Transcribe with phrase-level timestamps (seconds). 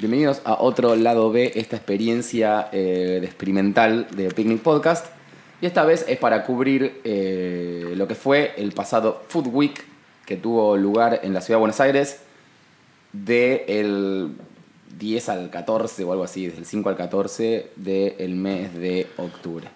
[0.00, 5.06] Bienvenidos a otro lado B, esta experiencia eh, de experimental de Picnic Podcast.
[5.60, 9.84] Y esta vez es para cubrir eh, lo que fue el pasado Food Week
[10.26, 12.22] que tuvo lugar en la ciudad de Buenos Aires
[13.12, 14.32] del
[14.98, 19.68] 10 al 14 o algo así, desde el 5 al 14 del mes de octubre.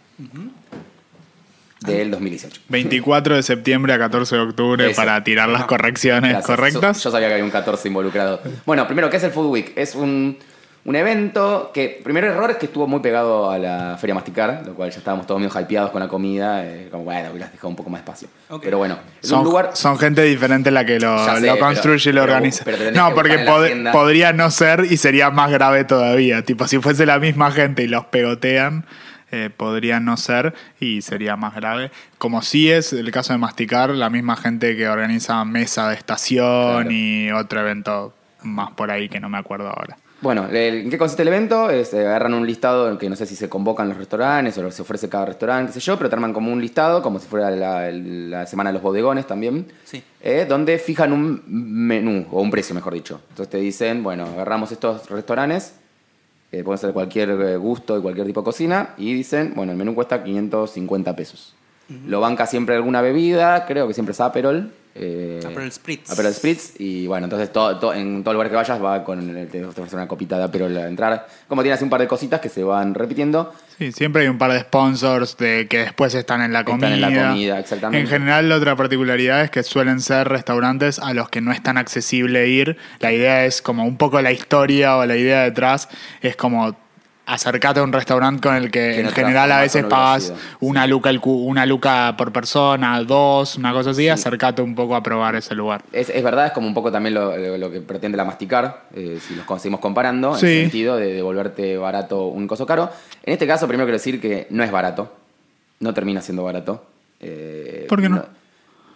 [1.81, 2.61] Del 2018.
[2.69, 4.97] 24 de septiembre a 14 de octubre Eso.
[5.01, 6.47] para tirar las correcciones Gracias.
[6.47, 6.97] correctas.
[6.99, 8.41] Yo, yo sabía que había un 14 involucrado.
[8.67, 9.73] Bueno, primero, ¿qué es el Food Week?
[9.77, 10.37] Es un,
[10.85, 14.75] un evento que, primer error es que estuvo muy pegado a la Feria Masticar, lo
[14.75, 17.77] cual ya estábamos todos medio hypeados con la comida, eh, como bueno, hubieras dejado un
[17.77, 18.27] poco más espacio.
[18.49, 18.63] Ok.
[18.65, 19.71] Pero bueno, es Son, un lugar...
[19.75, 22.65] son gente diferente la que lo, sé, lo pero- construye y lo pero- organiza.
[22.65, 23.93] pero no, que porque pod- agenda.
[23.93, 26.43] podría no ser y sería más grave todavía.
[26.43, 28.85] Tipo, si fuese la misma gente y los pegotean,
[29.31, 31.91] eh, podría no ser y sería más grave.
[32.19, 36.83] Como sí es el caso de Masticar, la misma gente que organiza Mesa de Estación
[36.83, 36.91] Claro.
[36.91, 39.97] y otro evento más por ahí que no me acuerdo ahora.
[40.21, 41.71] Bueno, ¿en qué consiste el evento?
[41.71, 44.69] Es, eh, agarran un listado en que no sé si se convocan los restaurantes o
[44.73, 47.29] se ofrece cada restaurante, qué sé yo, pero te arman como un listado, como si
[47.29, 50.03] fuera la semana de los bodegones también, Sí.
[50.21, 53.21] eh, donde fijan un menú, o un precio, mejor dicho.
[53.31, 55.75] Entonces te dicen, bueno, agarramos estos restaurantes,
[56.53, 59.79] eh, pueden ser cualquier eh, gusto y cualquier tipo de cocina, y dicen, bueno, el
[59.79, 61.55] menú cuesta 550 pesos.
[62.07, 64.73] Lo banca siempre alguna bebida, creo que siempre es Aperol.
[65.01, 66.11] eh, Aperol Spritz.
[66.11, 69.47] Aperol Spritz, y bueno, entonces todo, todo- en todo lugar que vayas va con el,
[69.49, 71.27] te ofrecen una copita de Aperol a entrar.
[71.47, 73.55] Como tiene así un par de cositas que se van repitiendo.
[73.79, 76.95] Sí, siempre hay un par de sponsors de que después están en la Están comida.
[76.95, 78.01] en la comida, exactamente.
[78.03, 81.63] En general, la otra particularidad es que suelen ser restaurantes a los que no es
[81.63, 82.77] tan accesible ir.
[82.99, 85.89] La idea es como un poco la historia o la idea detrás
[86.23, 86.75] es como
[87.29, 91.11] acercate a un restaurante con el que, Que en general a veces pagas una luca,
[91.25, 95.83] una luca por persona, dos, una cosa así, acercate un poco a probar ese lugar.
[95.93, 97.31] Es, es verdad, es como un poco también lo,
[97.71, 100.47] que pretende la masticar, eh, si los conseguimos comparando, en Sí.
[100.47, 102.91] el sentido de devolverte barato un coso caro.
[103.23, 105.15] En este caso, primero quiero decir que no es barato.
[105.81, 106.85] No termina siendo barato.
[107.21, 108.25] Eh, ¿Por qué no?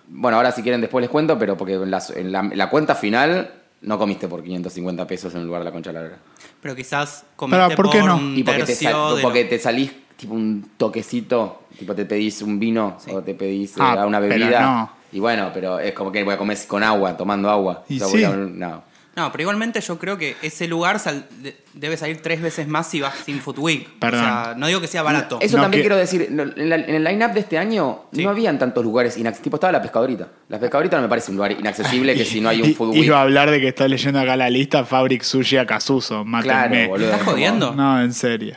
[0.09, 2.71] Bueno, ahora si quieren después les cuento, pero porque en la, en la- en la
[2.71, 3.51] cuenta final
[3.83, 6.19] no comiste por 550 pesos en el lugar de la concha larga.
[6.61, 8.17] Pero quizás comiste Pará, ¿por qué no?
[8.17, 11.95] un Y porque te, tercio sal- de porque lo- te salís tipo un toquecito, tipo
[11.95, 13.11] te pedís un vino Sí.
[13.13, 14.61] o te pedís eh, Ah, una pero bebida.
[14.61, 14.91] no.
[15.13, 17.85] Y bueno, pero es como que voy a comer con agua, tomando agua.
[17.89, 18.25] Y O sea, voy sí.
[18.25, 18.92] a no.
[19.15, 22.87] No, pero igualmente yo creo que ese lugar sal- de- debe salir tres veces más
[22.89, 23.89] si vas sin Food Week.
[23.99, 24.21] Perdón.
[24.21, 25.39] O sea, no digo que sea barato.
[25.43, 26.37] Eso No, también que- quiero decir, en,
[26.71, 28.25] la- en el line-up de este año Sí.
[28.25, 29.43] no habían tantos lugares inaccesibles.
[29.45, 30.29] Tipo, estaba la pescadorita.
[30.49, 33.05] La pescadorita no me parece un lugar inaccesible que si no hay un food week.
[33.05, 36.25] Iba a hablar de que estoy leyendo acá la lista Fabric Sushi a Casuso.
[36.43, 37.11] Claro, boludo.
[37.11, 37.75] ¿Estás jodiendo?
[37.75, 38.57] No, en serio.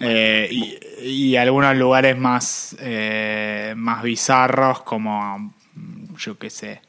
[0.00, 5.52] Eh, y, y algunos lugares más, eh, más bizarros, como
[6.16, 6.80] yo qué sé.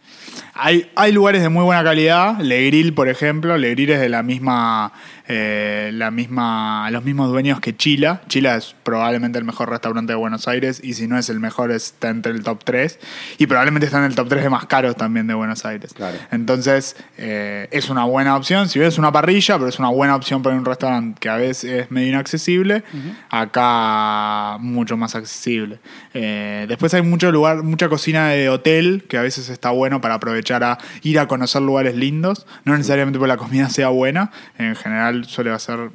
[0.53, 2.39] Hay, hay lugares de muy buena calidad.
[2.39, 3.57] Le Grill, por ejemplo.
[3.57, 4.93] Le Grill es de la misma,
[5.27, 8.21] eh, la misma, los mismos dueños que Chila.
[8.27, 11.71] Chila es probablemente el mejor restaurante de Buenos Aires y si no es el mejor
[11.71, 12.99] está entre el top 3.
[13.37, 15.93] Y probablemente está en el top 3 de más caros también de Buenos Aires.
[15.93, 16.17] Claro.
[16.31, 18.69] Entonces, eh, es una buena opción.
[18.69, 21.37] Si bien es una parrilla, pero es una buena opción para un restaurante que a
[21.37, 22.83] veces es medio inaccesible,
[23.29, 25.79] acá mucho más accesible.
[26.13, 30.15] Eh, después hay mucho lugar, mucha cocina de hotel que a veces está bueno para
[30.15, 32.45] aprovechar a ir a conocer lugares lindos.
[32.63, 34.31] No necesariamente porque la comida sea buena.
[34.57, 35.91] En general suele ser.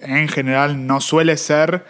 [0.00, 1.84] En general no suele ser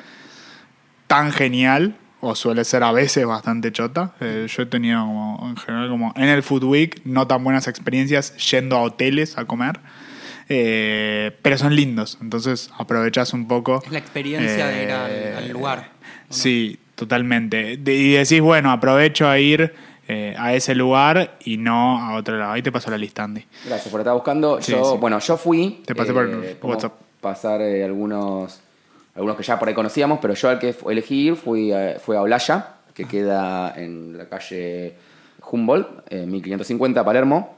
[1.06, 4.14] tan genial o suele ser a veces bastante chota.
[4.20, 7.68] Eh, yo he tenido como, en general como en el Food Week no tan buenas
[7.68, 9.78] experiencias yendo a hoteles a comer.
[10.48, 13.82] Eh, pero son lindos, entonces aprovechas un poco.
[13.84, 15.90] Es la experiencia de ir al- Eh, al lugar.
[16.30, 17.72] Sí, totalmente.
[17.74, 19.74] Y decís, bueno, aprovecho a ir
[20.08, 22.52] eh, a ese lugar y no a otro lado.
[22.52, 23.44] Ahí te paso la lista, Andy.
[23.66, 24.60] Gracias por estar buscando.
[24.60, 24.96] Sí, yo, sí.
[24.98, 25.82] Bueno, yo fui.
[25.86, 26.92] Te pasé por podemos WhatsApp.
[27.20, 28.60] pasar eh, algunos,
[29.14, 32.16] algunos que ya por ahí conocíamos, pero yo al que elegí ir fui, a- fui
[32.16, 34.94] a Olaya, que queda en la calle
[35.50, 37.54] Humboldt, eh, 1550, Palermo.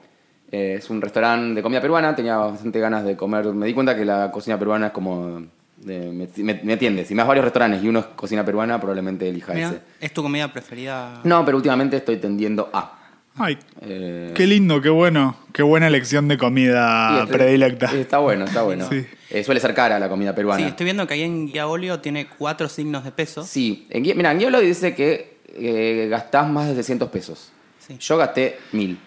[0.52, 3.46] Eh, es un restaurante de comida peruana, tenía bastante ganas de comer.
[3.54, 5.42] Me di cuenta que la cocina peruana es como.
[5.80, 7.04] De- me, me, me atiende.
[7.04, 9.80] Si me das varios restaurantes y uno es cocina peruana, probablemente elija Mira, ese.
[10.00, 11.20] ¿Es tu comida preferida?
[11.24, 12.96] No, pero últimamente estoy tendiendo a.
[13.36, 15.36] Ay, Eh, qué lindo, qué bueno.
[15.52, 17.86] Qué buena elección de comida este- predilecta.
[17.94, 18.86] Está bueno, está bueno.
[18.90, 19.06] Sí.
[19.30, 20.62] Eh, suele ser cara la comida peruana.
[20.62, 23.44] Sí, estoy viendo que ahí en Guía Olio tiene cuatro signos de peso.
[23.44, 27.52] Sí, en, mira, en Guiolo dice que eh, gastás más de 600 pesos.
[27.78, 27.96] Sí.
[27.98, 28.98] Yo gasté 1000.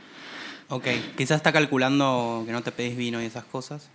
[0.69, 0.88] Ok,
[1.18, 3.90] quizás está calculando que no te pedís vino y esas cosas.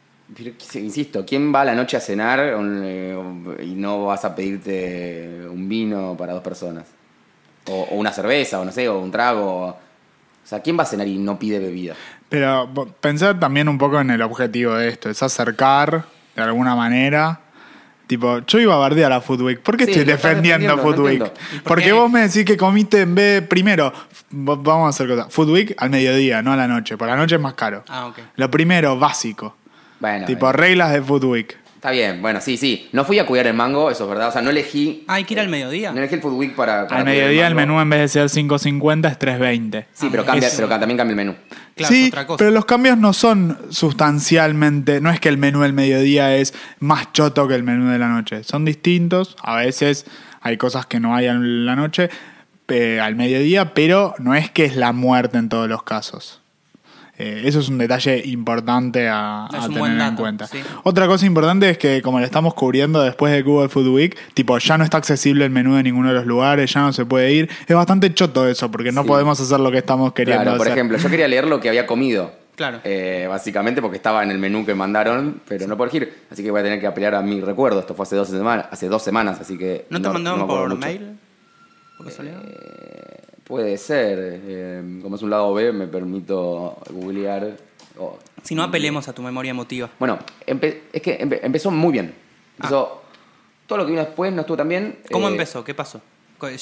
[0.74, 3.16] Insisto, ¿quién va a la noche a cenar eh,
[3.62, 6.84] y no vas a pedirte un vino para dos personas?
[7.66, 9.66] O, o una cerveza, o no sé, o un trago.
[9.68, 9.76] O
[10.44, 11.94] sea, ¿quién va a cenar y no pide bebida?
[12.28, 12.68] Pero
[13.00, 16.04] pensar también un poco en el objetivo de esto, es acercar
[16.36, 17.40] de alguna manera.
[18.06, 19.60] Tipo, yo iba a bardear a Food Week.
[19.60, 21.20] ¿Por qué Sí, estoy defendiendo Food no Week?
[21.20, 21.40] entiendo.
[21.52, 23.92] ¿Y por Porque vos me decís que comiste en vez primero.
[24.30, 25.32] Vamos a hacer cosas.
[25.32, 26.96] Food Week al mediodía, no a la noche.
[26.96, 27.84] Por la noche es más caro.
[27.88, 28.18] Ah, ok.
[28.36, 29.56] Lo primero, básico.
[30.00, 31.56] Bueno, tipo, eh, reglas de Food Week.
[31.74, 32.88] está bien, bueno, sí, sí.
[32.92, 34.28] No fui a cuidar el mango, eso es verdad.
[34.28, 35.04] O sea, no elegí.
[35.08, 35.92] Ah, hay que ir al mediodía.
[35.92, 36.86] No elegí el Food Week para.
[36.88, 37.74] para Al mediodía el mango.
[37.74, 39.86] menú en vez de ser 5.50 es 3.20.
[39.92, 41.34] Sí, pero, cambia, Es- pero también cambia el menú.
[41.74, 42.38] Claro, sí, otra cosa.
[42.38, 47.12] pero los cambios no son sustancialmente, no es que el menú del mediodía es más
[47.12, 50.04] choto que el menú de la noche, son distintos, a veces
[50.40, 52.10] hay cosas que no hay en la noche,
[52.68, 56.42] eh, al mediodía, pero no es que es la muerte en todos los casos.
[57.18, 60.46] Eh, eso es un detalle importante a, tener en cuenta.
[60.46, 60.58] sí.
[60.84, 64.56] Otra cosa importante es que como lo estamos cubriendo después de Google Food Week, tipo
[64.58, 67.32] ya no está accesible el menú de ninguno de los lugares, ya no se puede
[67.32, 67.50] ir.
[67.66, 69.08] Es bastante choto eso, porque no Sí.
[69.08, 70.78] podemos hacer lo que estamos queriendo Claro, por hacer.
[70.78, 72.30] ejemplo, yo quería leer lo que había comido.
[72.54, 72.80] Claro.
[72.84, 76.12] Eh, básicamente porque estaba en el menú que mandaron, pero no por elegir.
[76.30, 77.80] Así que voy a tener que apelar a mi recuerdo.
[77.80, 79.86] Esto fue hace dos semanas, hace dos semanas, así que.
[79.90, 80.80] ¿No te mandaron acuerdo por mucho.
[80.86, 81.18] mail?
[81.96, 82.42] ¿Por casualidad?
[83.48, 84.18] Puede ser.
[84.46, 87.56] eh, como es un lado B, me permito googlear.
[87.98, 89.90] o- Si no, apelemos a tu memoria emotiva.
[89.98, 92.14] Bueno, es que empe- empezó muy bien.
[92.56, 93.02] Empezó.
[93.66, 94.98] Todo lo que vino después no estuvo tan bien.
[95.10, 95.64] ¿Cómo Eh, empezó?
[95.64, 96.00] ¿Qué pasó?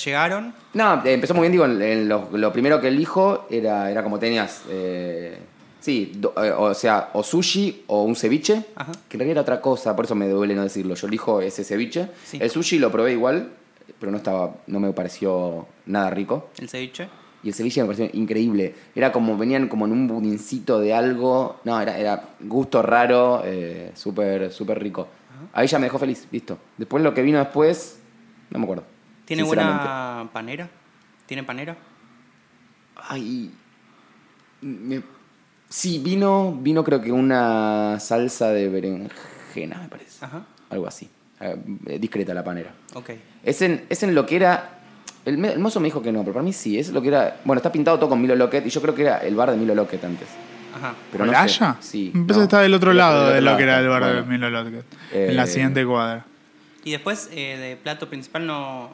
[0.05, 0.55] ¿Llegaron?
[0.73, 4.03] No, eh, empezó muy bien, digo, en, en lo, lo primero que elijo era, era
[4.03, 5.37] como tenías, eh,
[5.81, 8.93] sí, do- eh, o sea, o sushi o un ceviche, Ajá.
[9.07, 10.95] que en realidad era otra cosa, por eso me duele no decirlo.
[10.95, 12.09] Yo elijo ese ceviche.
[12.25, 12.39] Sí.
[12.41, 13.51] El sushi lo probé igual,
[13.99, 16.51] pero no estaba, no me pareció nada rico.
[16.59, 17.09] ¿El ceviche?
[17.43, 18.75] Y el ceviche me pareció increíble.
[18.95, 21.61] Era como, venían como en un budincito de algo.
[21.65, 25.09] No, era, era gusto raro, eh, súper, súper rico.
[25.53, 26.59] Ahí ya me dejó feliz, listo.
[26.77, 28.01] Después lo que vino después,
[28.51, 28.85] no me acuerdo.
[29.25, 30.69] ¿Tiene buena panera?
[31.27, 31.77] ¿Tiene panera?
[32.97, 33.53] Ay.
[34.61, 35.03] me-
[35.69, 40.25] sí, vino, vino creo que una salsa de berenjena, me parece.
[40.25, 40.47] Ajá.
[40.71, 41.09] Algo así.
[41.41, 42.73] Eh, discreta la panera.
[42.95, 43.11] Ok.
[43.45, 44.71] Es en, es en lo que era.
[45.25, 46.79] El, el mozo me dijo que no, pero para mí sí.
[46.79, 47.41] Es lo que era.
[47.45, 49.57] Bueno, está pintado todo con Milo Lockett y yo creo que era el bar de
[49.57, 50.29] Milo Lockett antes.
[50.75, 50.95] Ajá.
[51.11, 51.65] Pero no sé.
[51.81, 52.13] Sí.
[52.15, 52.43] Empezó no.
[52.43, 54.27] a estar del otro lado de lo que era el bar de bueno.
[54.27, 54.85] Milo Lockett.
[55.13, 56.25] Eh, en la siguiente cuadra.
[56.85, 58.91] Y después, eh, de plato principal no...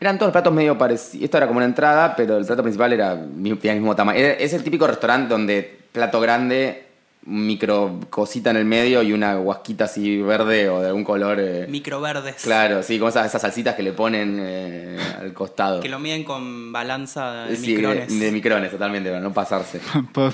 [0.00, 1.24] Eran todos platos medio parecidos.
[1.24, 4.18] Esto era como una entrada, pero el plato principal era tenía el mismo tamaño.
[4.18, 6.88] Es el típico restaurante donde plato grande,
[7.24, 11.38] micro cosita en el medio y una guasquita así verde o de algún color.
[11.40, 12.42] eh, Microverdes.
[12.42, 15.80] Claro, sí, como esas, esas salsitas que le ponen eh, al costado.
[15.80, 18.08] Que lo miden con balanza de Sí, micrones.
[18.08, 19.80] De, de micrones, totalmente, para no pasarse.
[20.12, 20.32] Po-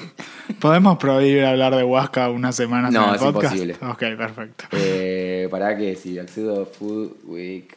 [0.61, 3.55] ¿Podemos prohibir hablar de Huasca unas semanas No, en el es podcast?
[3.55, 3.77] imposible.
[3.87, 4.65] Ok, perfecto.
[4.73, 7.67] Eh, para que si accedo a Food Week.
[7.71, 7.77] Eh,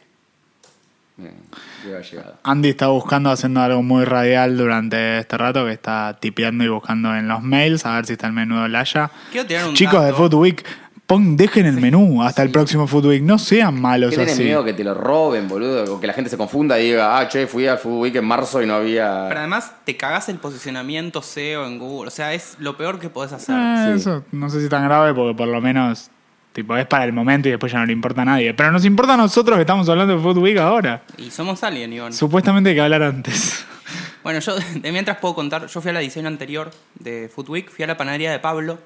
[2.42, 7.14] Andy está buscando, haciendo algo muy radial durante este rato, que está tipeando y buscando
[7.14, 9.10] en los mails a ver si está el menú de Olaya.
[9.30, 10.12] Quiero tirar un Chicos de.
[10.12, 10.64] Food Week,
[11.06, 13.22] pon, dejen el menú hasta el próximo Food Week.
[13.22, 14.42] No sean malos ¿Qué así.
[14.44, 15.94] miedo que te lo roben, boludo?
[15.96, 18.24] O que la gente se confunda y diga, ah, che, fui al Food Week en
[18.24, 19.26] marzo y no había.
[19.28, 22.08] Pero además te cagás el posicionamiento SEO en Google.
[22.08, 23.54] O sea, es lo peor que podés hacer.
[23.56, 24.00] Eh, Sí.
[24.00, 26.10] Eso no sé si tan grave porque por lo menos
[26.52, 28.52] tipo es para el momento y después ya no le importa a nadie.
[28.54, 31.02] Pero nos importa a nosotros que estamos hablando de Food Week ahora.
[31.18, 32.12] Y somos Alien, Iván.
[32.12, 33.66] Supuestamente hay que hablar antes.
[34.22, 37.68] Bueno, yo de mientras puedo contar, yo fui a la edición anterior de Food Week,
[37.68, 38.78] fui a la panadería de Pablo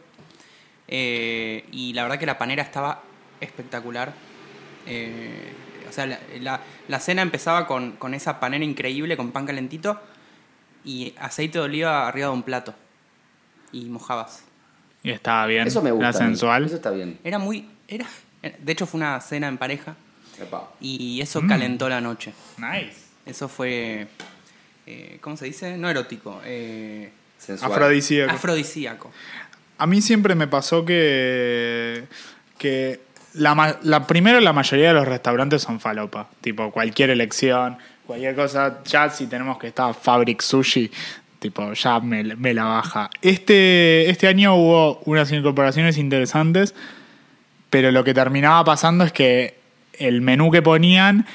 [0.89, 3.03] eh, y la verdad que la panera estaba
[3.41, 4.15] espectacular.
[4.87, 5.53] Eh,
[5.89, 10.01] o sea, la, la- la cena empezaba con, con esa panera increíble, con pan calentito
[10.87, 12.75] y aceite de oliva arriba de un plato.
[13.73, 14.43] Y mojabas.
[15.07, 15.67] Y estaba bien.
[15.67, 16.11] Eso me gusta.
[16.13, 16.27] La a mí.
[16.29, 16.65] sensual.
[16.65, 17.19] Eso está bien.
[17.25, 17.69] Era muy...
[17.89, 18.07] Era,
[18.43, 19.95] de hecho fue una cena en pareja
[20.41, 20.71] Epa.
[20.81, 21.49] y eso Mm.
[21.49, 22.33] calentó la noche.
[22.59, 22.97] Nice.
[23.25, 24.07] Eso fue...
[24.87, 25.77] eh, ¿Cómo se dice?
[25.79, 26.41] No erótico.
[26.45, 27.71] Eh, Sensual.
[27.73, 28.33] Afrodisíaco.
[28.33, 29.13] afrodisíaco.
[29.79, 32.05] A mí siempre me pasó que.
[32.59, 33.01] que
[33.35, 36.29] la, la- primero, la mayoría de los restaurantes son falopa.
[36.41, 38.83] Tipo, cualquier elección, cualquier cosa.
[38.85, 40.91] Ya si tenemos que estar Fabric Sushi,
[41.39, 43.11] tipo, ya me, la baja.
[43.23, 46.75] Este, este año hubo unas incorporaciones interesantes,
[47.71, 49.57] pero lo que terminaba pasando es que
[49.99, 51.27] el menú que ponían,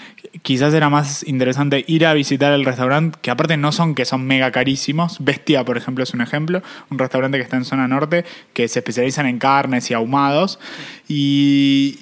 [0.43, 4.25] quizás era más interesante ir a visitar el restaurante, que aparte no son que son
[4.25, 5.17] mega carísimos.
[5.19, 6.61] Bestia, por ejemplo, es un ejemplo.
[6.89, 10.59] Un restaurante que está en zona norte, que se especializan en carnes y ahumados.
[11.07, 11.99] Y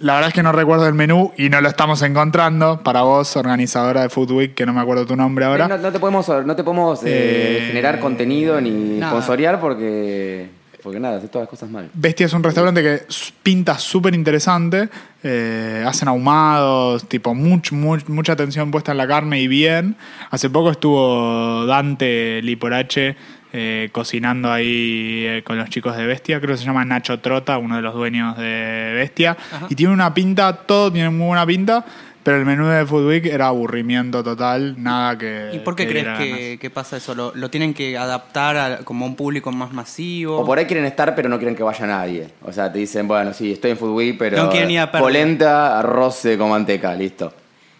[0.00, 2.82] la verdad es que no recuerdo el menú y no lo estamos encontrando.
[2.82, 5.68] Para vos, organizadora de Food Week, que no me acuerdo tu nombre ahora.
[5.68, 9.12] No, no te podemos, no te podemos eh, Eh, generar contenido ni nada.
[9.12, 10.58] sponsorear porque.
[10.82, 11.90] Porque nada, haces todas las cosas mal.
[11.92, 13.02] Bestia es un restaurante que
[13.42, 14.88] pinta súper interesante.
[15.22, 19.96] eh, hacen ahumados, tipo, much, much- mucha atención puesta en la carne y bien.
[20.30, 23.16] Hace poco estuvo Dante Liporache
[23.52, 26.40] eh, cocinando ahí eh, con los chicos de Bestia.
[26.40, 29.36] Creo que se llama Nacho Trota, uno de los dueños de Bestia.
[29.52, 29.66] Ajá.
[29.68, 31.84] Y tiene una pinta, todo tiene muy buena pinta.
[32.22, 35.52] Pero el menú de Food Week era aburrimiento total, nada que.
[35.54, 37.14] ¿Y por qué que crees que, pasa eso?
[37.14, 40.38] ¿Lo, lo tienen que adaptar a, como a un público más masivo?
[40.38, 42.28] O por ahí quieren estar, pero no quieren que vaya nadie.
[42.42, 44.36] O sea, te dicen, bueno, sí, estoy en Food Week, pero.
[44.36, 45.02] No quieren ir a perder.
[45.02, 47.32] Polenta, arroz con manteca, listo.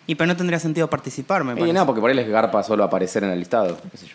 [0.07, 1.73] Y pero no tendría sentido participar, me Y parece.
[1.75, 4.15] no, porque por ahí les garpa solo aparecer en el listado, qué sé yo.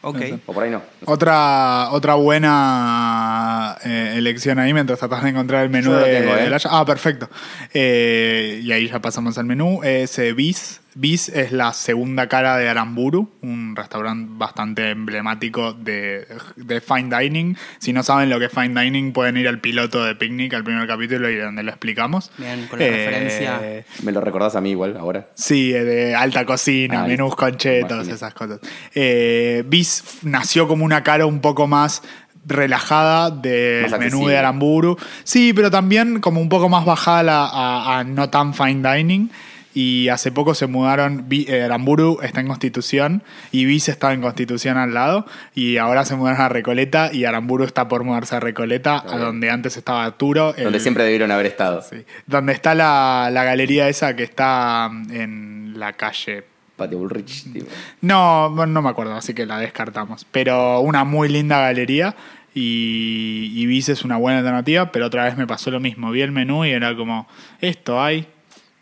[0.00, 0.20] Ok.
[0.46, 0.80] O por ahí no.
[1.06, 6.20] Otra, otra buena eh, elección ahí mientras tratas de encontrar el menú Yo lo de,
[6.20, 6.42] tengo, ¿eh?
[6.44, 7.28] de la- Ah, perfecto.
[7.74, 9.80] Eh, y ahí ya pasamos al menú.
[9.82, 10.80] Es eh, Bis.
[11.00, 16.26] Bis es la segunda cara de Aramburu, un restaurante bastante emblemático de,
[16.56, 17.56] de fine dining.
[17.78, 20.64] Si no saben lo que es fine dining, pueden ir al piloto de Picnic, al
[20.64, 22.32] primer capítulo, y donde lo explicamos.
[22.36, 23.60] Bien, con la Eh, referencia.
[24.02, 25.28] Me lo recordás a mí igual ahora.
[25.34, 28.14] Sí, eh, de alta cocina, Ah, menús con chetos, imaginé.
[28.16, 28.58] esas cosas.
[28.92, 32.02] Eh, Bis nació como una cara un poco más
[32.44, 34.96] relajada del menú de Aramburu.
[35.22, 38.82] Sí, pero también como un poco más bajada a, la- a- a no tan fine
[38.96, 39.30] dining.
[39.80, 44.76] Y hace poco se mudaron, eh, Aramburu está en Constitución y Bis está en Constitución
[44.76, 45.24] al lado.
[45.54, 49.50] Y ahora se mudaron a Recoleta y Aramburu está por mudarse a Recoleta, a donde
[49.50, 50.52] antes estaba Arturo.
[50.52, 51.80] Donde el- siempre debieron haber estado.
[51.82, 51.98] Sí.
[52.26, 56.42] Donde está la, la galería esa que está mm, en la calle.
[56.74, 57.66] Patio Bullrich, tipo.
[58.00, 60.26] No, no me acuerdo, así que la descartamos.
[60.32, 62.16] Pero una muy linda galería
[62.52, 66.10] y, y Bis es una buena alternativa, pero otra vez me pasó lo mismo.
[66.10, 67.28] Vi el menú y era como,
[67.60, 68.26] esto hay.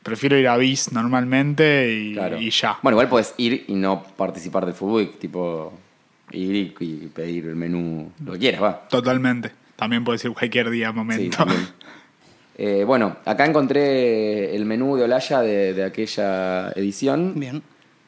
[0.06, 2.40] Prefiero ir a Bis normalmente y, Claro.
[2.40, 2.78] y ya.
[2.80, 5.72] Bueno, igual puedes ir y no participar del Food Week, tipo.
[6.30, 8.88] Ir y, y pedir el menú, lo que quieras, va.
[8.88, 9.50] Totalmente.
[9.76, 11.44] También puedes ir cualquier día, momento.
[12.58, 17.34] Eh, bueno, acá encontré el menú de Olaya de, de aquella edición.
[17.36, 17.62] Bien.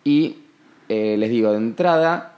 [0.04, 0.36] Y
[0.88, 2.32] eh, les digo, de entrada,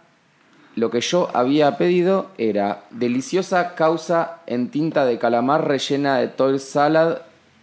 [0.74, 6.58] lo que yo había pedido era deliciosa causa en tinta de calamar rellena de toil
[6.58, 7.18] salad,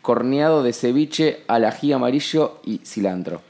[0.07, 3.41] corneado de ceviche, al ají amarillo y cilantro.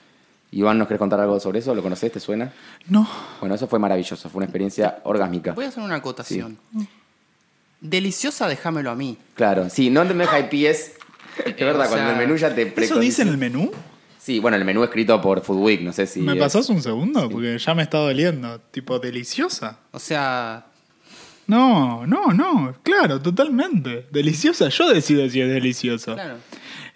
[0.50, 1.76] Iván, ¿nos querés contar algo sobre eso?
[1.76, 2.12] ¿Lo conocés?
[2.12, 2.52] ¿Te suena?
[2.88, 3.08] no.
[3.40, 5.52] Bueno, eso fue maravilloso, fue una experiencia orgásmica.
[5.54, 6.58] Voy a hacer una acotación.
[7.80, 9.20] Deliciosa, déjamelo a mí.
[9.36, 10.94] Claro, sí, no te me high pies.
[11.46, 13.70] Es Eh, verdad, o cuando el menú ya te ¿Eso dice en el menú?
[14.18, 16.22] Sí, bueno, el menú escrito por Food Week, no sé si.
[16.22, 17.30] ¿Me es- pasás un segundo?
[17.30, 18.60] Porque ya me está doliendo.
[18.72, 19.78] Tipo, deliciosa.
[19.92, 20.66] O sea,
[21.48, 24.06] No, no, no, claro, totalmente.
[24.12, 26.14] Deliciosa, yo decido si es deliciosa.
[26.14, 26.36] claro.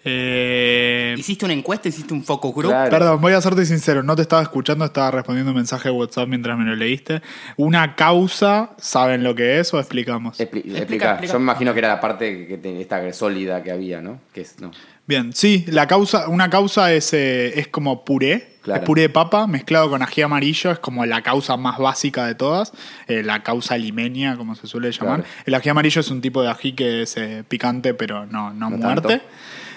[0.04, 2.70] Eh, Hiciste una encuesta, hiciste un focus group.
[2.72, 2.90] Claro.
[2.90, 6.28] perdón, voy a serte sincero, no te estaba escuchando, estaba respondiendo un mensaje de WhatsApp
[6.28, 7.22] mientras me lo leíste.
[7.56, 10.40] Una causa, ¿saben lo que es o explicamos?
[10.40, 11.32] Expli- explica, explica.
[11.32, 14.18] Yo me imagino que era la parte que te- esta sólida que había, ¿no?
[14.32, 14.72] Que es, no.
[15.06, 18.80] Bien, sí, la causa, una causa es, eh, es como puré, Claro.
[18.82, 22.36] es puré de papa mezclado con ají amarillo, es como la causa más básica de
[22.36, 22.72] todas,
[23.08, 25.22] eh, la causa limeña, como se suele llamar.
[25.22, 25.34] Claro.
[25.44, 28.70] El ají amarillo es un tipo de ají que es eh, picante, pero no, no,
[28.70, 29.20] No muerte.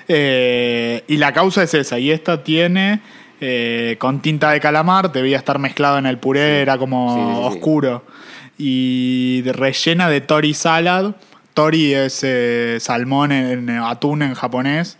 [0.07, 3.01] y la causa es esa, y esta tiene
[3.99, 7.55] con tinta de calamar, debía estar mezclado en el puré, era como Sí, sí, sí.
[7.57, 8.05] oscuro.
[8.57, 11.15] Y rellena de tori salad.
[11.53, 12.25] Tori es
[12.83, 14.97] salmón en, en atún en japonés.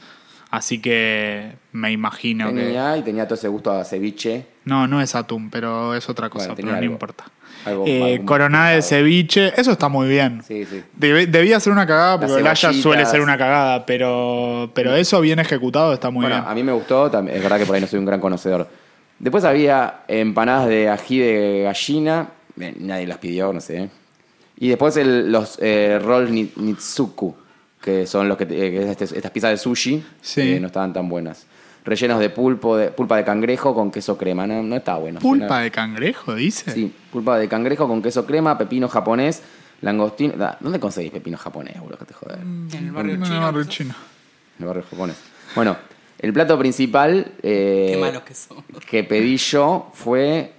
[0.56, 2.62] Así que me imagino que.
[2.62, 4.46] Tenía y tenía todo ese gusto a ceviche.
[4.66, 7.26] No, no es atún, pero es otra cosa, Bueno, pero no importa.
[7.66, 10.42] Algo- Eh, algo coronada de ceviche, eso está muy bien.
[10.48, 10.84] Sí, sí.
[10.98, 12.84] Debe- debía ser una cagada, porque Olaya cebollitas.
[12.84, 16.48] suele ser una cagada, pero, pero eso bien ejecutado está muy bueno, bien.
[16.50, 17.12] a mí me gustó, es
[17.44, 18.68] verdad que por ahí no soy un gran conocedor.
[19.20, 23.90] Después había empanadas de ají de gallina, nadie las pidió, no sé.
[24.58, 27.36] Y después el- los eh, roll ni- nitsuku,
[27.86, 30.42] que son los que, eh, que este- estas piezas de sushi, Sí.
[30.42, 31.46] que no estaban tan buenas.
[31.86, 35.20] Rellenos de pulpo, de pulpa de cangrejo con queso crema, no, no estaba bueno.
[35.20, 36.72] Pulpa Suena- de cangrejo, dice.
[36.72, 39.44] Sí, pulpa de cangrejo con queso crema, pepino japonés,
[39.82, 40.34] langostino.
[40.36, 42.00] Da, ¿Dónde conseguís pepino japonés, boludo?
[42.00, 42.40] Que te joder.
[42.40, 43.40] En el barrio No, chino.
[43.52, 43.70] no, quizás.
[43.70, 43.94] chino.
[44.58, 45.16] En el barrio japonés.
[45.54, 45.78] Bueno,
[46.18, 48.64] el plato principal eh, Qué malos que son.
[48.90, 50.54] que pedí yo fue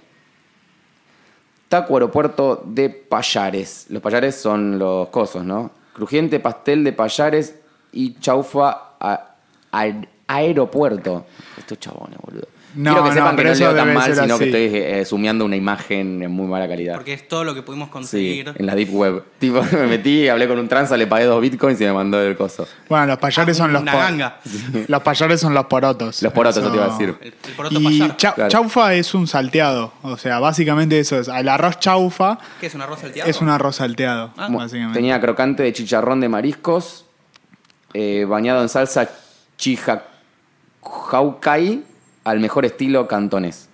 [1.67, 3.87] taco aeropuerto de payares.
[3.89, 5.71] Los payares son los cosos, ¿no?
[5.97, 7.55] Crujiente pastel de payares
[7.91, 9.33] y chaufa a-
[9.71, 11.25] a- aeropuerto.
[11.57, 12.47] Estos chabones, boludo.
[12.75, 14.43] No, Quiero que no, sepan que pero no leo tan mal, sino que así.
[14.43, 16.95] estoy eh, sumiendo una imagen en muy mala calidad.
[16.95, 18.53] Porque es todo lo que pudimos Sí, conseguir.
[18.55, 19.23] en la deep web.
[19.39, 22.35] Tipo, me metí, hablé con un tranza, le pagué dos bitcoins y me mandó el
[22.37, 22.67] coso.
[22.89, 24.39] Bueno, los payares son los Una ganga.
[24.87, 26.21] Los payares son los porotos.
[26.21, 27.15] Los porotos, eso te iba a decir.
[27.21, 28.17] El, el poroto Y payar.
[28.17, 28.49] chau- Claro.
[28.51, 29.93] chaufa es un salteado.
[30.03, 31.27] O sea, básicamente eso es.
[31.29, 33.29] El arroz chaufa ¿Qué es un arroz salteado?
[33.29, 34.31] es un arroz salteado.
[34.37, 34.49] Ah.
[34.51, 34.99] Básicamente.
[34.99, 37.05] Tenía crocante de chicharrón de mariscos,
[37.93, 39.09] eh, bañado en salsa
[39.57, 41.83] chihaucay
[42.27, 43.69] al mejor estilo cantonés.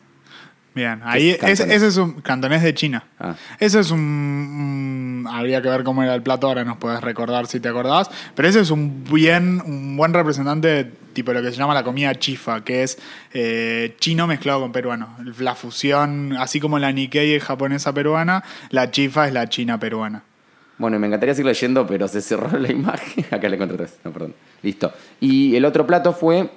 [0.76, 3.04] Bien, ahí es ese es un cantonés de China.
[3.20, 3.36] Ah.
[3.60, 7.60] Ese es un, habría que ver cómo era el plato, ahora nos puedes recordar si
[7.60, 10.84] te acordás, pero ese es un bien un buen representante de
[11.14, 12.98] tipo lo que se llama la comida chifa, que es
[13.34, 15.16] eh, chino mezclado con peruano.
[15.40, 20.24] La fusión, así como la Nikkei es japonesa peruana, la chifa es la china peruana.
[20.80, 23.26] Bueno, me encantaría seguir leyendo, pero se cerró la imagen.
[23.30, 24.00] Acá le encontré tres.
[24.04, 24.34] No, perdón.
[24.64, 24.92] Listo.
[25.20, 26.50] Y el otro plato fue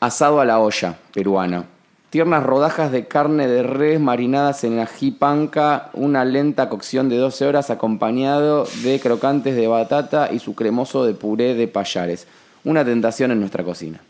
[0.00, 1.64] asado a la olla peruana.
[2.10, 7.44] Tiernas rodajas de carne de res marinadas en ají panca, una lenta cocción de 12
[7.46, 12.26] horas acompañado de crocantes de batata y su cremoso de puré de payares.
[12.64, 14.00] Una tentación en nuestra cocina.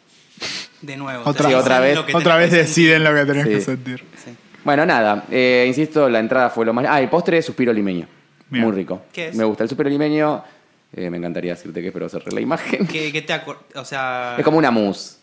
[0.81, 1.23] De nuevo.
[1.27, 3.51] Otra- Sí, otra vez- Otra vez deciden lo que tenés Sí.
[3.51, 4.05] que sentir.
[4.25, 4.31] Sí.
[4.65, 6.87] Bueno, nada, eh, insisto, la entrada fue lo más...
[6.89, 8.07] Ah, el postre es suspiro limeño.
[8.49, 8.65] Bien.
[8.65, 9.03] Muy rico.
[9.13, 9.35] ¿Qué es?
[9.35, 10.43] Me gusta el suspiro limeño.
[10.95, 12.87] eh, me encantaría decirte que pero cerré la imagen.
[12.87, 13.35] ¿Qué, qué te
[13.79, 14.37] O sea.
[14.39, 15.17] Es como una mousse.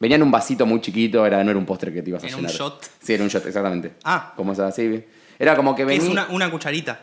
[0.00, 2.26] Venía en un vasito muy chiquito, era, no era un postre que te ibas a
[2.26, 2.82] ¿En un shot?
[3.00, 3.92] Sí, era un shot, exactamente.
[4.02, 4.32] Ah.
[4.34, 5.04] Como esa, sí.
[5.38, 6.02] Era como que venía...
[6.02, 7.00] es una, una cucharita.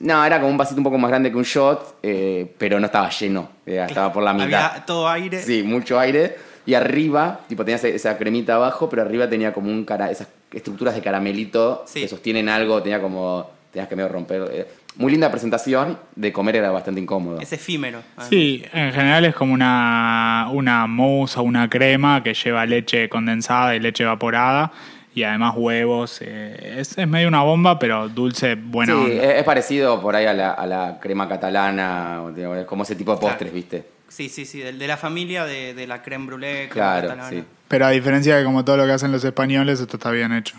[0.00, 2.86] No, era como un vasito un poco más grande que un shot, eh, pero no
[2.86, 3.50] estaba lleno.
[3.66, 4.46] eh, estaba por la mitad.
[4.46, 5.42] Había todo aire.
[5.42, 6.36] Sí, mucho aire.
[6.64, 10.94] Y arriba, tipo, tenías esa cremita abajo, pero arriba tenía como un cara, esas estructuras
[10.94, 12.00] de caramelito Sí.
[12.02, 14.42] que sostienen algo, tenía como, tenías que medio romper.
[14.52, 14.66] eh.
[14.96, 17.40] Muy linda presentación, de comer era bastante incómodo.
[17.40, 18.00] Es efímero.
[18.16, 18.28] además.
[18.28, 23.76] Sí, en general es como una, una mousse o una crema que lleva leche condensada
[23.76, 24.72] y leche evaporada
[25.14, 26.18] y además huevos.
[26.22, 29.22] eh, es, es medio una bomba, pero dulce, buena sí, onda.
[29.22, 33.12] es, es parecido por ahí a la, a la crema catalana, de- como ese tipo
[33.12, 33.32] de Claro.
[33.34, 33.84] postres, ¿viste?
[34.08, 34.58] Sí, sí, sí.
[34.58, 36.68] del- De, la familia de, de la creme brûlée.
[36.68, 37.30] crema Claro, catalana.
[37.30, 37.44] sí.
[37.68, 40.56] Pero a diferencia de como todo lo que hacen los españoles, esto está bien hecho.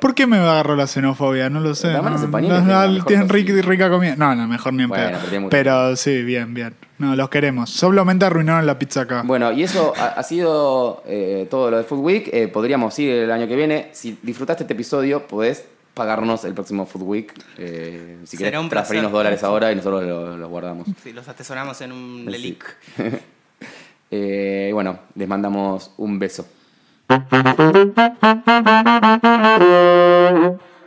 [0.00, 1.50] ¿Por qué me agarró la xenofobia?
[1.50, 1.92] No lo sé.
[1.92, 4.16] No, los españoles no, tienen no, rica, comida.
[4.16, 5.48] No, no, mejor ni en Bueno, pedo.
[5.50, 6.74] pero sí, bien, bien.
[6.96, 7.70] No, los queremos.
[7.70, 9.22] Solamente arruinaron la pizza acá.
[9.24, 12.30] Bueno, y eso ha, ha sido eh, todo lo de Food Week.
[12.32, 13.90] Eh, podríamos ir el año que viene.
[13.92, 15.64] Si disfrutaste este episodio, podés
[15.94, 17.34] pagarnos el próximo Food Week.
[17.58, 20.88] Eh, si Será querés transferirnos dólares ahora y nosotros los los guardamos.
[21.02, 22.30] Sí, los atesoramos en un Sí.
[22.30, 22.76] Lelic.
[24.10, 26.46] Eh, bueno, les mandamos un beso.